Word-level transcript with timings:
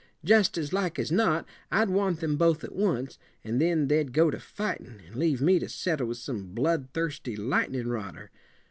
Just 0.25 0.57
as 0.57 0.73
like 0.73 0.97
as 0.97 1.11
not 1.11 1.47
I'd 1.71 1.91
want 1.91 2.21
them 2.21 2.35
both 2.35 2.63
at 2.63 2.73
once, 2.73 3.19
and 3.43 3.61
then 3.61 3.87
they'd 3.87 4.11
go 4.13 4.31
to 4.31 4.39
fighting, 4.39 4.99
and 5.05 5.15
leave 5.15 5.41
me 5.43 5.59
to 5.59 5.69
settle 5.69 6.07
with 6.07 6.17
some 6.17 6.55
bloodthirsty 6.55 7.35
lightnin' 7.35 7.85
rodder. 7.85 8.29